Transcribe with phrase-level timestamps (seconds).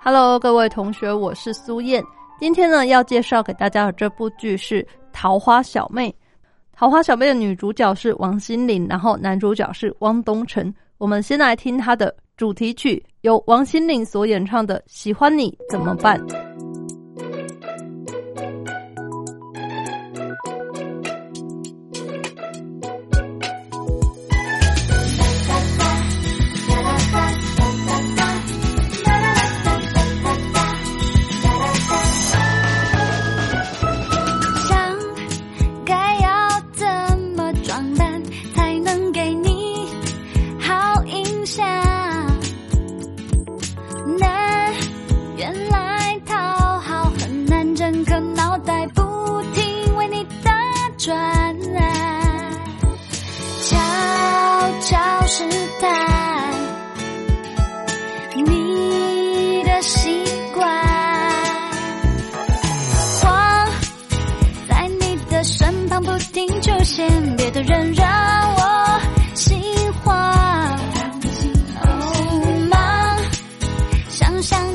[0.00, 2.02] Hello，各位同学，我是苏燕。
[2.38, 4.80] 今天呢，要介绍给大家的这部剧是
[5.12, 6.08] 《桃花小妹》。
[6.72, 10.72] 《桃花小妹》的女主角是王心凌，然后男主角是汪东城。
[10.98, 16.18] 我们先来听她的主题曲，由王心凌所演唱的《喜欢你怎么办》。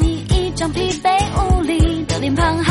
[0.00, 2.62] 你一张疲惫无力的脸庞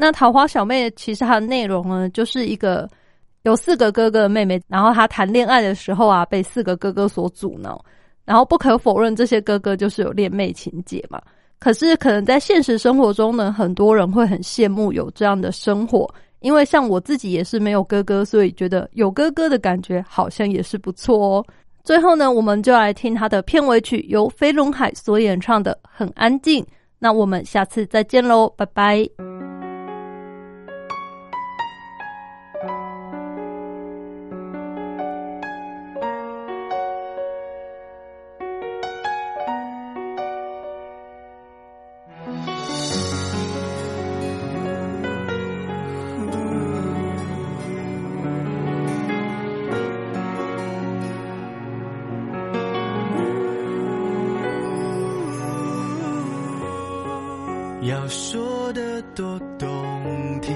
[0.00, 2.88] 那桃花小妹其实它的内容呢，就是一个
[3.42, 7.78] 有四个哥哥的妹妹，然后她谈恋爱的时候啊，被四个哥哥所阻挠。
[8.24, 11.20] 然后不可否认，这些哥哥就是有恋妹情节嘛。
[11.58, 16.08] 可是可能在现实生活中呢，很多人会很羡慕有这样的生活，
[16.38, 21.44] 因为像我自己也是没有哥哥，所以觉得有哥哥的感觉好像也是不错哦。
[21.82, 26.62] 最后呢，我们就来听他的片尾曲，由飞轮海所演唱的《很安静》。
[27.00, 29.49] 那我们下次再见喽，拜拜。
[57.82, 59.68] 要说的多动
[60.42, 60.54] 听，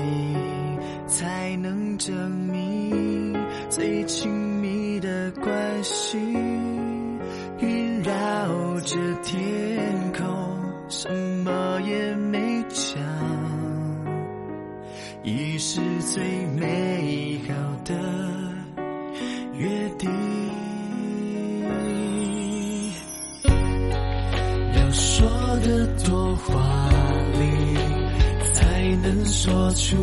[1.06, 3.34] 才能证明
[3.70, 6.33] 最亲密的关系。
[29.26, 29.96] 说出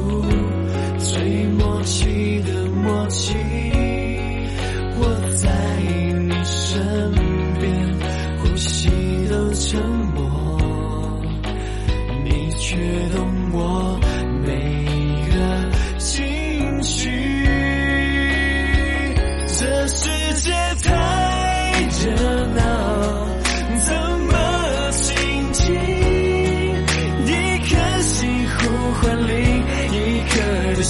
[0.97, 3.33] 最默契的默契，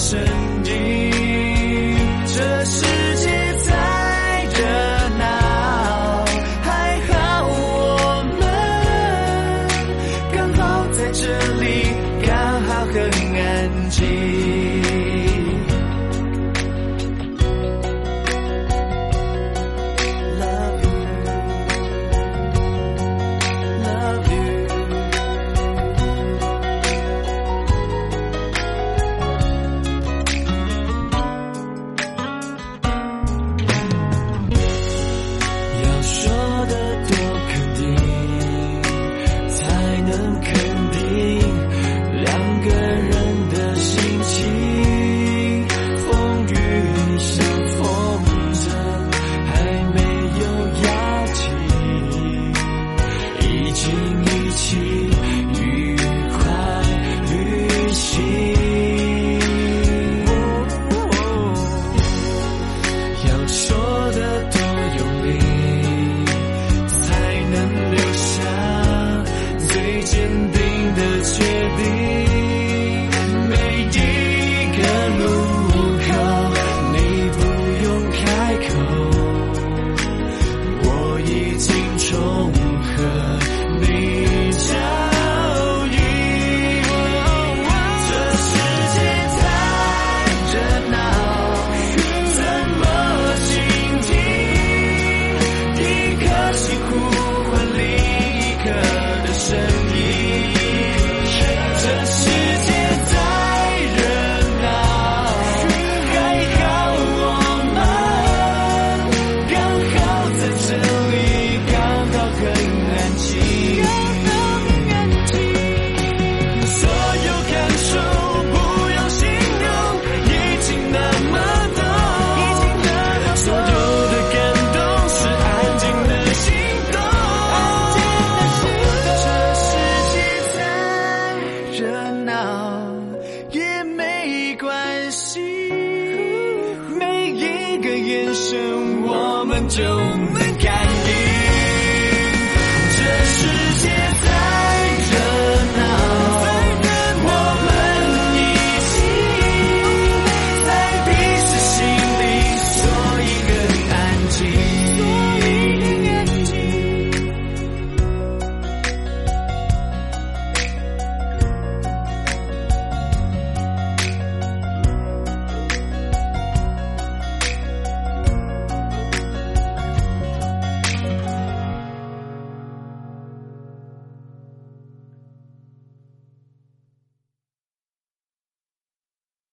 [0.01, 0.50] 身。